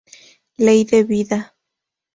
Ley 0.57 0.83
de 0.85 1.03
vida. 1.03 1.55